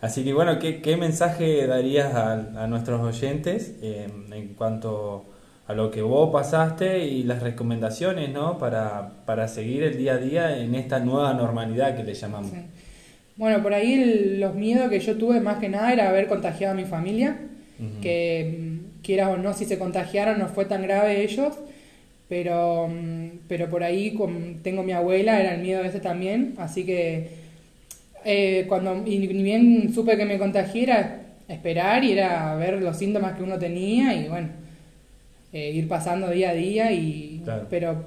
Así 0.00 0.22
que 0.22 0.32
bueno, 0.32 0.60
¿qué, 0.60 0.80
qué 0.80 0.96
mensaje 0.96 1.66
darías 1.66 2.14
a, 2.14 2.34
a 2.62 2.66
nuestros 2.68 3.00
oyentes 3.00 3.72
eh, 3.82 4.06
en 4.30 4.54
cuanto 4.54 5.24
a 5.66 5.72
lo 5.72 5.90
que 5.90 6.02
vos 6.02 6.30
pasaste 6.32 7.04
y 7.06 7.24
las 7.24 7.42
recomendaciones, 7.42 8.30
¿no? 8.32 8.56
Para, 8.58 9.10
para 9.26 9.48
seguir 9.48 9.82
el 9.82 9.98
día 9.98 10.12
a 10.12 10.18
día 10.18 10.56
en 10.58 10.76
esta 10.76 11.00
nueva 11.00 11.34
normalidad 11.34 11.96
que 11.96 12.04
le 12.04 12.14
llamamos. 12.14 12.52
Sí. 12.52 12.58
Bueno, 13.38 13.62
por 13.62 13.72
ahí 13.72 13.94
el- 13.94 14.40
los 14.40 14.54
miedos 14.54 14.90
que 14.90 14.98
yo 15.00 15.16
tuve 15.16 15.40
más 15.40 15.58
que 15.58 15.68
nada 15.68 15.92
era 15.92 16.08
haber 16.10 16.26
contagiado 16.26 16.74
a 16.74 16.76
mi 16.76 16.84
familia, 16.84 17.36
que 18.02 18.58
mm, 18.58 19.02
quieras 19.02 19.28
o 19.28 19.36
no, 19.36 19.54
si 19.54 19.64
se 19.64 19.78
contagiaron 19.78 20.38
no 20.40 20.48
fue 20.48 20.64
tan 20.64 20.82
grave 20.82 21.22
ellos, 21.22 21.54
pero, 22.28 22.88
mm, 22.88 23.28
pero 23.48 23.70
por 23.70 23.84
ahí 23.84 24.12
con- 24.14 24.56
tengo 24.64 24.82
mi 24.82 24.90
abuela, 24.92 25.40
era 25.40 25.54
el 25.54 25.62
miedo 25.62 25.82
ese 25.84 26.00
también, 26.00 26.54
así 26.58 26.84
que 26.84 27.28
eh, 28.24 28.64
cuando 28.68 29.04
y 29.06 29.18
ni 29.20 29.42
bien 29.42 29.92
supe 29.94 30.16
que 30.16 30.24
me 30.26 30.38
contagié 30.38 30.82
era 30.82 31.20
esperar 31.48 32.02
y 32.02 32.12
era 32.12 32.56
ver 32.56 32.82
los 32.82 32.98
síntomas 32.98 33.34
que 33.36 33.44
uno 33.44 33.56
tenía 33.58 34.12
y 34.14 34.28
bueno, 34.28 34.48
eh, 35.52 35.70
ir 35.70 35.86
pasando 35.88 36.28
día 36.28 36.50
a 36.50 36.54
día 36.54 36.90
y 36.92 37.40
Claro. 37.44 37.66
pero 37.70 38.04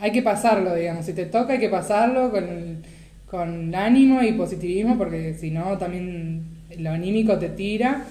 hay 0.00 0.10
que 0.10 0.22
pasarlo, 0.22 0.74
digamos, 0.74 1.06
si 1.06 1.12
te 1.14 1.26
toca 1.26 1.52
hay 1.54 1.60
que 1.60 1.68
pasarlo 1.70 2.30
con, 2.32 2.82
con 3.30 3.74
ánimo 3.74 4.22
y 4.22 4.32
positivismo 4.32 4.96
porque 4.96 5.34
si 5.34 5.50
no 5.50 5.76
también 5.78 6.42
lo 6.78 6.90
anímico 6.90 7.38
te 7.38 7.48
tira 7.50 8.04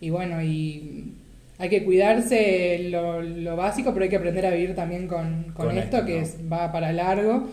y 0.00 0.10
bueno, 0.10 0.42
y 0.42 1.12
hay 1.58 1.68
que 1.68 1.84
cuidarse 1.84 2.88
lo, 2.90 3.22
lo 3.22 3.56
básico, 3.56 3.92
pero 3.92 4.04
hay 4.04 4.10
que 4.10 4.16
aprender 4.16 4.44
a 4.46 4.50
vivir 4.50 4.74
también 4.74 5.06
con, 5.08 5.44
con, 5.54 5.66
Con 5.68 5.78
esto, 5.78 5.96
esto, 5.98 6.06
que 6.06 6.16
¿no? 6.16 6.22
es- 6.22 6.36
va 6.52 6.70
para 6.72 6.92
largo, 6.92 7.48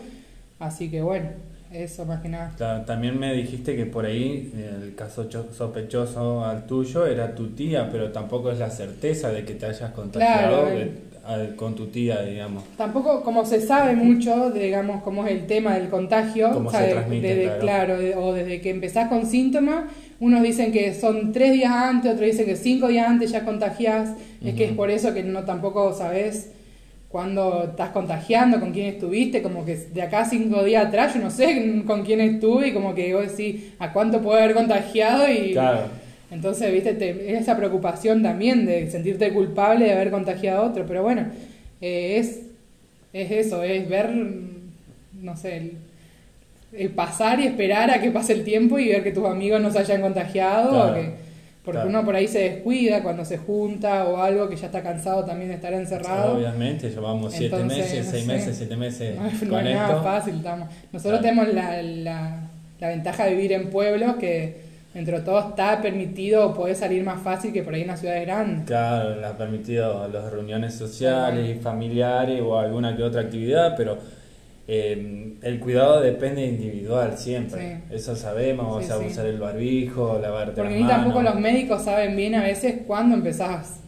así 0.58 0.90
que 0.90 1.00
bueno, 1.00 1.28
eso 1.72 2.04
más 2.04 2.20
que 2.20 2.28
nada. 2.28 2.52
Ta- 2.58 2.84
También 2.84 3.18
me 3.18 3.32
dijiste 3.32 3.74
que 3.76 3.86
por 3.86 4.04
ahí 4.04 4.52
el 4.82 4.94
caso 4.94 5.24
cho- 5.28 5.50
sospechoso 5.52 6.44
al 6.44 6.66
tuyo 6.66 7.06
era 7.06 7.34
tu 7.34 7.48
tía, 7.50 7.88
pero 7.90 8.10
tampoco 8.12 8.50
es 8.52 8.58
la 8.58 8.70
certeza 8.70 9.30
de 9.32 9.44
que 9.44 9.54
te 9.54 9.66
hayas 9.66 9.90
contagiado 9.92 10.64
Claro, 10.64 10.76
de- 10.76 10.82
al- 10.82 10.90
con 11.56 11.74
tu 11.74 11.86
tía, 11.86 12.22
digamos. 12.22 12.62
Tampoco, 12.76 13.22
como 13.22 13.44
se 13.44 13.60
sabe 13.60 13.94
mucho, 13.96 14.50
digamos, 14.50 15.02
cómo 15.02 15.24
es 15.26 15.32
el 15.32 15.46
tema 15.46 15.74
del 15.74 15.88
contagio, 15.88 16.50
Cómo 16.52 16.68
o 16.68 16.72
se 16.72 16.78
sea, 16.78 16.90
transmite, 16.90 17.34
desde- 17.34 17.58
claro. 17.58 17.98
de- 17.98 18.14
o 18.14 18.32
desde 18.32 18.60
que 18.60 18.70
empezás 18.70 19.08
con 19.08 19.24
síntomas, 19.26 19.84
unos 20.20 20.42
dicen 20.42 20.70
que 20.72 20.92
son 20.94 21.32
tres 21.32 21.52
días 21.52 21.72
antes, 21.72 22.12
otros 22.12 22.26
dicen 22.26 22.46
que 22.46 22.56
cinco 22.56 22.88
días 22.88 23.08
antes 23.08 23.30
ya 23.30 23.44
contagiás, 23.44 24.10
es 24.44 24.54
que 24.54 24.64
es 24.66 24.72
por 24.72 24.90
eso 24.90 25.14
que 25.14 25.22
no 25.22 25.44
tampoco 25.44 25.92
sabes 25.94 26.50
cuándo 27.08 27.64
estás 27.70 27.90
contagiando, 27.90 28.58
con 28.60 28.72
quién 28.72 28.86
estuviste, 28.86 29.40
como 29.40 29.64
que 29.64 29.76
de 29.76 30.02
acá 30.02 30.24
cinco 30.24 30.64
días 30.64 30.86
atrás 30.86 31.14
yo 31.14 31.20
no 31.20 31.30
sé 31.30 31.82
con 31.86 32.02
quién 32.04 32.20
estuve 32.20 32.68
y 32.68 32.72
como 32.74 32.94
que 32.94 33.14
vos 33.14 33.28
decís 33.36 33.72
a 33.78 33.92
cuánto 33.92 34.20
puedo 34.20 34.36
haber 34.38 34.54
contagiado 34.54 35.30
y 35.30 35.52
Claro, 35.52 35.86
entonces, 36.34 36.72
viste, 36.72 36.92
te- 36.94 37.36
esa 37.36 37.56
preocupación 37.56 38.22
también 38.22 38.66
de 38.66 38.90
sentirte 38.90 39.32
culpable 39.32 39.86
de 39.86 39.92
haber 39.92 40.10
contagiado 40.10 40.62
a 40.62 40.66
otro, 40.68 40.84
pero 40.86 41.02
bueno, 41.02 41.26
eh, 41.80 42.16
es, 42.18 42.40
es 43.12 43.30
eso, 43.30 43.62
es 43.62 43.88
ver, 43.88 44.10
no 45.22 45.36
sé, 45.36 45.56
el, 45.56 45.72
el 46.72 46.90
pasar 46.90 47.40
y 47.40 47.46
esperar 47.46 47.90
a 47.90 48.00
que 48.00 48.10
pase 48.10 48.32
el 48.32 48.44
tiempo 48.44 48.78
y 48.78 48.88
ver 48.88 49.02
que 49.04 49.12
tus 49.12 49.24
amigos 49.26 49.60
no 49.60 49.70
se 49.70 49.78
hayan 49.78 50.00
contagiado, 50.00 50.70
Claro, 50.70 50.90
o 50.92 50.94
que- 50.94 51.24
porque 51.64 51.76
claro. 51.78 51.88
uno 51.88 52.04
por 52.04 52.14
ahí 52.14 52.28
se 52.28 52.40
descuida 52.40 53.02
cuando 53.02 53.24
se 53.24 53.38
junta 53.38 54.04
o 54.06 54.18
algo 54.18 54.50
que 54.50 54.56
ya 54.56 54.66
está 54.66 54.82
cansado 54.82 55.24
también 55.24 55.48
de 55.48 55.54
estar 55.54 55.72
encerrado. 55.72 56.36
obviamente, 56.36 56.90
llevamos 56.90 57.32
siete 57.32 57.56
meses, 57.64 58.04
no 58.04 58.10
seis 58.10 58.24
sé. 58.24 58.32
meses, 58.32 58.56
siete 58.58 58.76
meses 58.76 59.16
No, 59.42 59.48
con 59.48 59.66
es 59.66 59.74
nada 59.74 59.88
esto. 59.90 60.02
fácil, 60.02 60.34
estamos. 60.36 60.68
Nosotros 60.92 61.20
Claro. 61.20 61.36
tenemos 61.42 61.54
la, 61.54 61.80
la, 61.82 62.40
la 62.80 62.88
ventaja 62.88 63.24
de 63.24 63.34
vivir 63.34 63.52
en 63.52 63.70
pueblos 63.70 64.16
que 64.16 64.63
entre 64.94 65.20
todos 65.20 65.50
está 65.50 65.82
permitido 65.82 66.54
poder 66.54 66.76
salir 66.76 67.02
más 67.02 67.20
fácil 67.20 67.52
que 67.52 67.62
por 67.62 67.74
ahí 67.74 67.82
en 67.82 67.88
las 67.88 68.00
ciudades 68.00 68.26
grandes. 68.26 68.64
Claro, 68.66 69.26
ha 69.26 69.36
permitido 69.36 70.06
las 70.08 70.30
reuniones 70.32 70.74
sociales 70.74 71.56
y 71.56 71.60
familiares 71.60 72.40
o 72.42 72.58
alguna 72.58 72.96
que 72.96 73.02
otra 73.02 73.22
actividad, 73.22 73.74
pero 73.76 73.98
eh, 74.66 75.34
el 75.42 75.60
cuidado 75.60 76.00
depende 76.00 76.46
individual 76.46 77.18
siempre. 77.18 77.82
Sí. 77.88 77.94
Eso 77.96 78.16
sabemos, 78.16 78.84
Sí, 78.84 78.90
o 78.90 78.96
sea, 78.96 79.04
sí. 79.06 79.12
usar 79.12 79.26
el 79.26 79.38
barbijo, 79.38 80.18
lavarte 80.22 80.52
Porque 80.52 80.74
las 80.74 80.80
ni 80.82 80.88
tampoco 80.88 81.16
manos. 81.16 81.34
los 81.34 81.42
médicos 81.42 81.82
saben 81.82 82.16
bien 82.16 82.34
a 82.34 82.42
veces 82.42 82.76
cuándo 82.86 83.14
empezás 83.16 83.80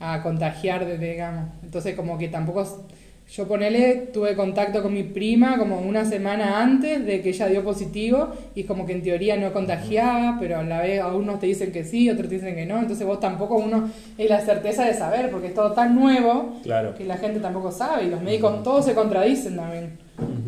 a 0.00 0.22
contagiar, 0.22 0.98
digamos. 0.98 1.46
Entonces 1.62 1.94
como 1.96 2.18
que 2.18 2.28
tampoco... 2.28 2.86
Yo 3.34 3.48
ponele, 3.48 4.10
tuve 4.12 4.36
contacto 4.36 4.82
con 4.82 4.92
mi 4.92 5.04
prima 5.04 5.56
como 5.56 5.80
una 5.80 6.04
semana 6.04 6.60
antes 6.62 7.06
de 7.06 7.22
que 7.22 7.30
ella 7.30 7.46
dio 7.46 7.64
positivo 7.64 8.28
y 8.54 8.64
como 8.64 8.84
que 8.84 8.92
en 8.92 9.02
teoría 9.02 9.38
no 9.38 9.54
contagiaba, 9.54 10.36
pero 10.38 10.58
a 10.58 10.62
la 10.64 10.82
vez 10.82 11.00
a 11.00 11.14
unos 11.14 11.40
te 11.40 11.46
dicen 11.46 11.72
que 11.72 11.82
sí, 11.82 12.10
otros 12.10 12.28
te 12.28 12.34
dicen 12.34 12.54
que 12.54 12.66
no, 12.66 12.78
entonces 12.78 13.06
vos 13.06 13.20
tampoco 13.20 13.54
uno 13.56 13.88
es 14.18 14.28
la 14.28 14.38
certeza 14.42 14.84
de 14.84 14.92
saber 14.92 15.30
porque 15.30 15.46
es 15.46 15.54
todo 15.54 15.72
tan 15.72 15.94
nuevo 15.94 16.58
Claro. 16.62 16.94
que 16.94 17.04
la 17.06 17.16
gente 17.16 17.40
tampoco 17.40 17.72
sabe 17.72 18.04
y 18.04 18.10
los 18.10 18.20
médicos 18.20 18.62
todos 18.62 18.84
se 18.84 18.92
contradicen 18.94 19.56
también, 19.56 19.98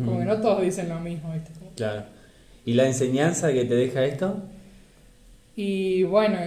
como 0.05 0.19
que 0.19 0.25
no 0.25 0.37
todos 0.39 0.61
dicen 0.61 0.87
lo 0.87 0.99
mismo, 0.99 1.33
¿viste? 1.33 1.49
Claro. 1.75 2.03
¿Y 2.65 2.73
la 2.73 2.85
enseñanza 2.85 3.51
que 3.51 3.65
te 3.65 3.73
deja 3.73 4.05
esto? 4.05 4.43
Y 5.55 6.03
bueno, 6.03 6.37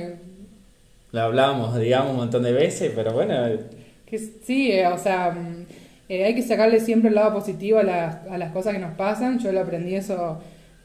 La 1.10 1.24
hablamos, 1.24 1.76
digamos, 1.80 2.12
un 2.12 2.16
montón 2.18 2.44
de 2.44 2.52
veces, 2.52 2.92
pero 2.94 3.12
bueno, 3.12 3.34
Que 4.06 4.18
sí, 4.18 4.70
eh, 4.72 4.86
o 4.86 4.96
sea, 4.98 5.30
mm, 5.32 5.57
eh, 6.08 6.24
hay 6.24 6.34
que 6.34 6.42
sacarle 6.42 6.80
siempre 6.80 7.08
el 7.10 7.14
lado 7.14 7.34
positivo 7.34 7.78
a 7.78 7.82
las, 7.82 8.16
a 8.30 8.38
las 8.38 8.52
cosas 8.52 8.72
que 8.74 8.78
nos 8.78 8.94
pasan. 8.94 9.38
Yo 9.38 9.52
lo 9.52 9.60
aprendí 9.60 9.94
eso 9.94 10.40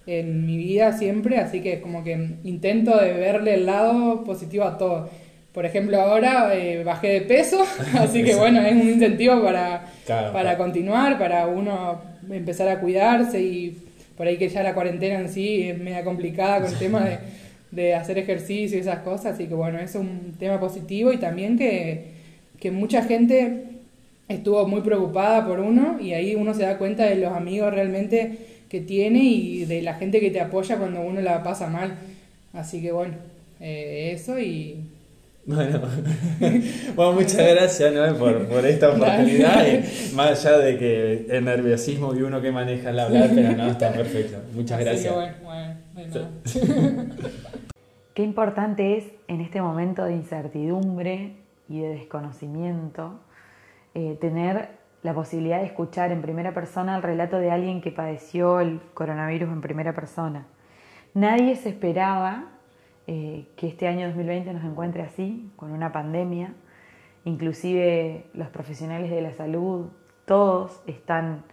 en 0.05 0.45
mi 0.45 0.57
vida 0.57 0.97
siempre, 0.97 1.37
así 1.37 1.61
que 1.61 1.79
como 1.79 2.03
que 2.03 2.35
intento 2.43 2.97
de 2.97 3.13
verle 3.13 3.55
el 3.55 3.65
lado 3.65 4.23
positivo 4.25 4.65
a 4.65 4.77
todo. 4.77 5.09
Por 5.53 5.65
ejemplo, 5.65 6.01
ahora 6.01 6.53
eh, 6.55 6.83
bajé 6.83 7.07
de 7.09 7.21
peso, 7.21 7.63
así 7.99 8.23
que 8.23 8.35
bueno, 8.35 8.61
es 8.61 8.73
un 8.73 8.89
incentivo 8.89 9.41
para, 9.41 9.85
Claro, 10.05 10.33
para 10.33 10.55
claro. 10.55 10.57
continuar, 10.57 11.17
para 11.17 11.47
uno 11.47 12.01
empezar 12.29 12.67
a 12.67 12.79
cuidarse 12.79 13.41
y 13.41 13.77
por 14.17 14.27
ahí 14.27 14.37
que 14.37 14.49
ya 14.49 14.63
la 14.63 14.73
cuarentena 14.73 15.19
en 15.19 15.29
sí 15.29 15.69
es 15.69 15.77
media 15.77 16.03
complicada 16.03 16.61
con 16.61 16.71
el 16.71 16.77
tema 16.77 17.05
de, 17.05 17.19
de 17.71 17.95
hacer 17.95 18.17
ejercicio 18.17 18.77
y 18.77 18.81
esas 18.81 18.99
cosas, 18.99 19.35
así 19.35 19.45
que 19.47 19.53
bueno, 19.53 19.79
es 19.79 19.95
un 19.95 20.35
tema 20.37 20.59
positivo 20.59 21.13
y 21.13 21.17
también 21.17 21.57
que, 21.57 22.07
que 22.59 22.71
mucha 22.71 23.03
gente 23.03 23.63
estuvo 24.27 24.67
muy 24.67 24.81
preocupada 24.81 25.45
por 25.45 25.59
uno 25.59 25.99
y 25.99 26.13
ahí 26.13 26.35
uno 26.35 26.53
se 26.53 26.63
da 26.63 26.77
cuenta 26.77 27.05
de 27.05 27.15
los 27.15 27.33
amigos 27.33 27.73
realmente 27.73 28.63
que 28.69 28.81
tiene 28.81 29.19
y 29.19 29.65
de 29.65 29.81
la 29.81 29.95
gente 29.95 30.19
que 30.19 30.31
te 30.31 30.41
apoya 30.41 30.77
cuando 30.77 31.01
uno 31.01 31.21
la 31.21 31.43
pasa 31.43 31.67
mal. 31.67 31.95
Así 32.53 32.81
que 32.81 32.91
bueno, 32.91 33.15
eh, 33.59 34.11
eso 34.13 34.39
y, 34.39 34.83
Bueno, 35.45 35.81
bueno 36.95 37.13
muchas 37.13 37.35
gracias 37.35 37.93
Noé 37.93 38.13
por, 38.13 38.47
por 38.47 38.65
esta 38.65 38.91
oportunidad. 38.91 39.65
Y 39.67 40.15
más 40.15 40.45
allá 40.45 40.57
de 40.57 40.77
que 40.77 41.25
el 41.29 41.43
nerviosismo 41.43 42.15
y 42.15 42.21
uno 42.21 42.41
que 42.41 42.51
maneja 42.51 42.91
el 42.91 42.99
hablar, 42.99 43.29
pero 43.35 43.51
no, 43.57 43.67
está 43.67 43.91
perfecto. 43.91 44.37
Muchas 44.53 44.79
Así 44.79 44.85
que 44.85 44.89
gracias. 44.89 45.13
bueno, 45.13 45.77
bueno. 45.93 46.27
Qué 48.13 48.23
importante 48.23 48.97
es 48.97 49.05
en 49.27 49.41
este 49.41 49.61
momento 49.61 50.05
de 50.05 50.13
incertidumbre 50.13 51.33
y 51.67 51.79
de 51.81 51.89
desconocimiento 51.89 53.19
eh, 53.93 54.17
tener 54.19 54.69
la 55.01 55.13
posibilidad 55.13 55.59
de 55.59 55.65
escuchar 55.65 56.11
en 56.11 56.21
primera 56.21 56.53
persona 56.53 56.95
el 56.95 57.03
relato 57.03 57.37
de 57.37 57.51
alguien 57.51 57.81
que 57.81 57.91
padeció 57.91 58.59
el 58.59 58.79
coronavirus 58.93 59.49
en 59.49 59.61
primera 59.61 59.93
persona. 59.93 60.45
Nadie 61.13 61.55
se 61.55 61.69
esperaba 61.69 62.45
eh, 63.05 63.47
que 63.57 63.67
este 63.67 63.87
año 63.87 64.07
2020 64.07 64.53
nos 64.53 64.63
encuentre 64.63 65.03
así, 65.03 65.51
con 65.57 65.71
una 65.71 65.91
pandemia. 65.91 66.53
Inclusive 67.25 68.25
los 68.33 68.47
profesionales 68.47 69.11
de 69.11 69.21
la 69.21 69.33
salud, 69.33 69.87
todos 70.25 70.81
están 70.87 71.43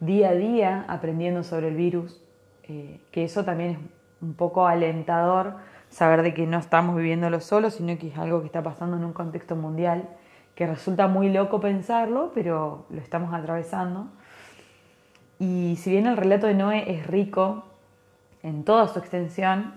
día 0.00 0.30
a 0.30 0.34
día 0.34 0.84
aprendiendo 0.88 1.42
sobre 1.42 1.68
el 1.68 1.76
virus, 1.76 2.22
eh, 2.64 3.00
que 3.10 3.24
eso 3.24 3.44
también 3.44 3.70
es 3.70 3.78
un 4.20 4.34
poco 4.34 4.66
alentador 4.66 5.56
saber 5.88 6.22
de 6.22 6.34
que 6.34 6.46
no 6.46 6.58
estamos 6.58 6.96
viviéndolo 6.96 7.40
solos, 7.40 7.74
sino 7.74 7.96
que 7.98 8.08
es 8.08 8.18
algo 8.18 8.40
que 8.40 8.46
está 8.46 8.62
pasando 8.62 8.96
en 8.96 9.04
un 9.04 9.12
contexto 9.12 9.56
mundial, 9.56 10.08
que 10.58 10.66
resulta 10.66 11.06
muy 11.06 11.30
loco 11.30 11.60
pensarlo, 11.60 12.32
pero 12.34 12.84
lo 12.90 13.00
estamos 13.00 13.32
atravesando. 13.32 14.08
Y 15.38 15.76
si 15.76 15.92
bien 15.92 16.08
el 16.08 16.16
relato 16.16 16.48
de 16.48 16.54
Noé 16.54 16.90
es 16.90 17.06
rico 17.06 17.62
en 18.42 18.64
toda 18.64 18.88
su 18.88 18.98
extensión, 18.98 19.74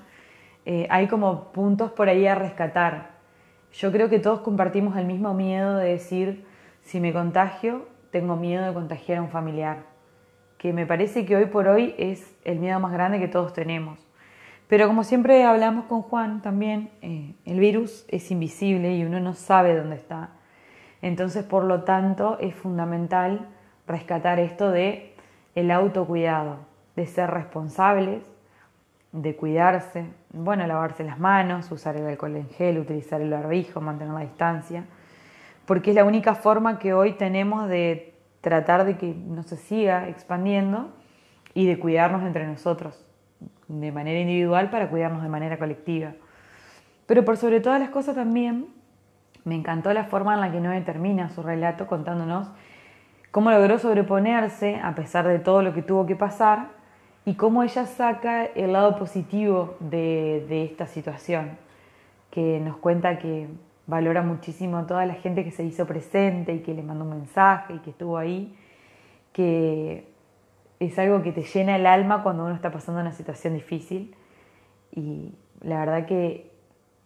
eh, 0.66 0.88
hay 0.90 1.08
como 1.08 1.52
puntos 1.52 1.92
por 1.92 2.10
ahí 2.10 2.26
a 2.26 2.34
rescatar. 2.34 3.12
Yo 3.72 3.92
creo 3.92 4.10
que 4.10 4.18
todos 4.18 4.40
compartimos 4.40 4.98
el 4.98 5.06
mismo 5.06 5.36
miedo 5.36 5.78
de 5.78 5.90
decir, 5.90 6.48
si 6.82 7.00
me 7.00 7.14
contagio, 7.14 7.86
tengo 8.10 8.36
miedo 8.36 8.66
de 8.66 8.74
contagiar 8.74 9.20
a 9.20 9.22
un 9.22 9.30
familiar, 9.30 9.84
que 10.58 10.74
me 10.74 10.88
parece 10.88 11.28
que 11.28 11.36
hoy 11.36 11.46
por 11.46 11.68
hoy 11.68 11.94
es 12.00 12.36
el 12.44 12.58
miedo 12.58 12.80
más 12.80 12.92
grande 12.92 13.20
que 13.20 13.28
todos 13.28 13.54
tenemos. 13.54 14.00
Pero 14.68 14.88
como 14.88 15.04
siempre 15.04 15.44
hablamos 15.44 15.86
con 15.86 16.02
Juan 16.02 16.42
también, 16.42 16.90
eh, 17.04 17.36
el 17.46 17.60
virus 17.60 18.04
es 18.08 18.32
invisible 18.32 18.96
y 18.96 19.04
uno 19.04 19.20
no 19.20 19.36
sabe 19.36 19.78
dónde 19.78 19.98
está. 19.98 20.40
Entonces, 21.01 21.43
por 21.43 21.63
lo 21.63 21.84
tanto, 21.84 22.38
es 22.39 22.55
fundamental 22.55 23.48
rescatar 23.88 24.39
esto 24.39 24.72
de 24.72 25.15
el 25.55 25.72
autocuidado, 25.72 26.60
de 26.96 27.05
ser 27.05 27.31
responsables, 27.31 28.24
de 29.12 29.36
cuidarse, 29.36 30.05
bueno, 30.31 30.65
lavarse 30.67 31.03
las 31.03 31.20
manos, 31.20 31.72
usar 31.72 31.98
el 31.98 32.08
alcohol 32.08 32.36
en 32.38 32.50
gel, 32.50 32.77
utilizar 32.77 33.22
el 33.22 33.29
barbijo, 33.29 33.81
mantener 33.81 34.13
la 34.13 34.22
distancia, 34.22 34.86
porque 35.65 35.89
es 35.89 35.96
la 35.96 36.05
única 36.05 36.36
forma 36.36 36.79
que 36.79 36.93
hoy 36.93 37.13
tenemos 37.13 37.67
de 37.67 38.13
tratar 38.39 38.86
de 38.86 38.98
que 38.98 39.13
no 39.13 39.43
se 39.43 39.58
siga 39.58 40.08
expandiendo 40.08 40.91
y 41.53 41.67
de 41.67 41.77
cuidarnos 41.77 42.24
entre 42.24 42.48
nosotros 42.48 43.05
de 43.67 43.91
manera 43.91 44.20
individual 44.20 44.70
para 44.70 44.89
cuidarnos 44.89 45.24
de 45.24 45.29
manera 45.29 45.58
colectiva. 45.58 46.13
Pero 47.05 47.25
por 47.25 47.38
sobre 47.38 47.60
todas 47.60 47.79
las 47.79 47.89
cosas 47.89 48.15
también 48.15 48.67
me 49.43 49.55
encantó 49.55 49.93
la 49.93 50.05
forma 50.05 50.33
en 50.36 50.41
la 50.41 50.51
que 50.51 50.60
Noé 50.60 50.81
termina 50.81 51.29
su 51.29 51.41
relato 51.41 51.88
contándonos 51.88 52.50
cómo 53.31 53.50
logró 53.50 53.79
sobreponerse 53.79 54.75
a 54.83 54.93
pesar 54.93 55.27
de 55.27 55.39
todo 55.39 55.62
lo 55.62 55.74
que 55.74 55.81
tuvo 55.81 56.05
que 56.05 56.15
pasar 56.15 56.69
y 57.25 57.36
cómo 57.36 57.63
ella 57.63 57.86
saca 57.86 58.45
el 58.45 58.74
lado 58.74 58.98
positivo 58.98 59.75
de, 59.79 60.65
esta 60.65 60.88
situación, 60.88 61.57
que 62.29 62.60
nos 62.60 62.77
cuenta 62.77 63.19
que 63.19 63.48
valora 63.88 64.21
muchísimo 64.21 64.77
a 64.77 64.88
toda 64.88 65.05
la 65.05 65.15
gente 65.15 65.43
que 65.43 65.51
se 65.51 65.63
hizo 65.63 65.86
presente 65.86 66.53
y 66.53 66.60
que 66.60 66.74
le 66.74 66.81
mandó 66.81 67.03
un 67.03 67.12
mensaje 67.12 67.75
y 67.75 67.80
que 67.80 67.91
estuvo 67.91 68.17
ahí, 68.17 68.56
que 69.34 70.08
es 70.80 70.97
algo 70.97 71.21
que 71.21 71.32
te 71.32 71.43
llena 71.43 71.75
el 71.75 71.86
alma 71.86 72.23
cuando 72.23 72.45
uno 72.45 72.56
está 72.56 72.71
pasando 72.71 73.01
una 73.01 73.12
situación 73.12 73.54
difícil. 73.54 74.15
Y 74.91 75.36
la 75.62 75.80
verdad 75.80 76.06
que 76.06 76.51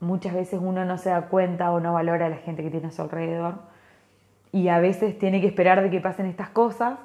muchas 0.06 0.34
veces 0.34 0.60
uno 0.62 0.86
no 0.86 0.98
se 0.98 1.10
da 1.10 1.24
cuenta 1.24 1.72
o 1.72 1.80
no 1.80 1.94
valora 1.94 2.28
a 2.28 2.30
la 2.30 2.38
gente 2.38 2.64
que 2.64 2.70
tiene 2.70 2.88
a 2.88 2.92
su 2.92 3.02
alrededor 3.02 3.56
y 4.52 4.70
a 4.70 4.80
veces 4.80 5.18
tiene 5.18 5.42
que 5.42 5.48
esperar 5.48 5.82
de 5.82 5.90
que 5.90 6.00
pasen 6.00 6.28
estas 6.28 6.50
cosas 6.50 6.98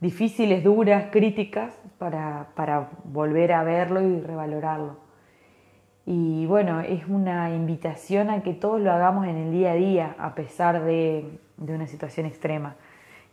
difíciles, 0.00 0.62
duras, 0.62 1.06
críticas 1.10 1.72
para, 1.98 2.48
para 2.54 2.90
volver 3.04 3.52
a 3.52 3.62
verlo 3.62 4.02
y 4.02 4.20
revalorarlo. 4.20 4.98
Y 6.04 6.44
bueno, 6.44 6.80
es 6.80 7.06
una 7.08 7.54
invitación 7.54 8.28
a 8.28 8.42
que 8.42 8.52
todos 8.52 8.80
lo 8.80 8.92
hagamos 8.92 9.26
en 9.26 9.36
el 9.36 9.52
día 9.52 9.70
a 9.70 9.74
día 9.74 10.14
a 10.18 10.34
pesar 10.34 10.84
de, 10.84 11.38
de 11.56 11.74
una 11.74 11.86
situación 11.86 12.26
extrema, 12.26 12.74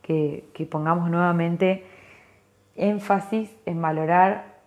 que, 0.02 0.46
que 0.54 0.66
pongamos 0.66 1.10
nuevamente 1.10 1.84
énfasis 2.78 3.54
en 3.66 3.82
valorar 3.82 4.60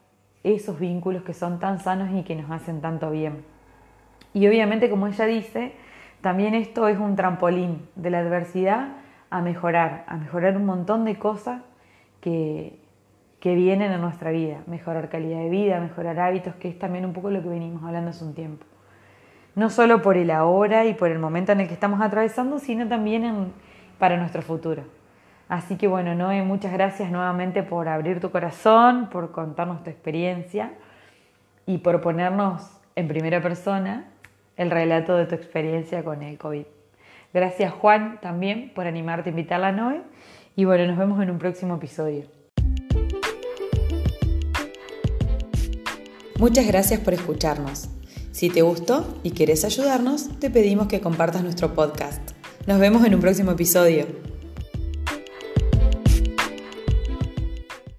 esos 0.43 0.79
vínculos 0.79 1.23
que 1.23 1.33
son 1.33 1.59
tan 1.59 1.79
sanos 1.79 2.11
y 2.13 2.23
que 2.23 2.37
nos 2.37 2.51
hacen 2.51 2.83
tanto 2.83 3.11
bien. 3.11 3.54
Y 4.35 4.47
obviamente, 4.49 4.91
como 4.91 5.07
ella 5.07 5.25
dice, 5.25 5.73
también 6.21 6.55
esto 6.55 6.89
es 6.89 6.99
un 6.99 7.17
trampolín 7.17 7.89
de 7.95 8.11
la 8.11 8.19
adversidad 8.19 8.89
a 9.31 9.41
mejorar, 9.41 10.05
a 10.09 10.17
mejorar 10.17 10.57
un 10.57 10.67
montón 10.67 11.05
de 11.05 11.17
cosas 11.17 11.63
que, 12.21 12.79
que 13.39 13.55
vienen 13.55 13.93
a 13.93 13.99
nuestra 13.99 14.33
vida, 14.33 14.63
mejorar 14.67 15.09
calidad 15.09 15.39
de 15.39 15.51
vida, 15.51 15.79
mejorar 15.79 16.19
hábitos, 16.19 16.55
que 16.57 16.69
es 16.69 16.79
también 16.79 17.05
un 17.05 17.13
poco 17.13 17.31
lo 17.31 17.43
que 17.43 17.49
venimos 17.49 17.85
hablando 17.85 18.11
hace 18.11 18.25
un 18.25 18.35
tiempo. 18.35 18.67
No 19.55 19.71
solo 19.71 20.03
por 20.03 20.17
el 20.17 20.31
ahora 20.33 20.85
y 20.85 20.95
por 20.95 21.11
el 21.11 21.21
momento 21.21 21.53
en 21.53 21.61
el 21.61 21.69
que 21.69 21.75
estamos 21.75 22.01
atravesando, 22.01 22.59
sino 22.59 22.89
también 22.89 23.53
para 23.99 24.17
nuestro 24.17 24.43
futuro. 24.43 24.83
Así 25.49 25.77
que 25.77 25.87
bueno, 25.87 26.15
Noé, 26.15 26.43
muchas 26.43 26.73
gracias 26.73 27.13
nuevamente 27.13 27.63
por 27.63 27.87
abrir 27.87 28.19
tu 28.19 28.31
corazón, 28.31 29.09
por 29.11 29.31
contarnos 29.31 29.85
tu 29.85 29.91
experiencia 29.91 30.73
y 31.67 31.79
por 31.79 32.01
ponernos 32.01 32.81
en 32.97 33.07
primera 33.09 33.41
persona 33.41 34.07
el 34.57 34.71
relato 34.71 35.17
de 35.17 35.27
tu 35.27 35.35
experiencia 35.35 36.03
con 36.05 36.23
el 36.23 36.39
COVID. 36.39 36.65
Gracias 37.33 37.73
Juan 37.73 38.21
también 38.21 38.73
por 38.75 38.87
animarte 38.87 39.31
a 39.31 39.33
invitarla 39.33 39.69
a 39.69 39.73
Noé 39.73 40.03
y 40.57 40.65
bueno, 40.65 40.87
nos 40.87 40.97
vemos 40.97 41.21
en 41.23 41.31
un 41.31 41.39
próximo 41.39 41.77
episodio. 41.77 42.27
Muchas 46.39 46.67
gracias 46.67 47.01
por 47.01 47.15
escucharnos. 47.15 47.89
Si 48.33 48.51
te 48.51 48.63
gustó 48.63 49.19
y 49.23 49.31
quieres 49.31 49.65
ayudarnos, 49.65 50.39
te 50.41 50.51
pedimos 50.51 50.89
que 50.89 51.01
compartas 51.01 51.43
nuestro 51.43 51.75
podcast. 51.75 52.33
Nos 52.67 52.81
vemos 52.81 53.05
en 53.05 53.15
un 53.15 53.21
próximo 53.21 53.53
episodio. 53.53 54.34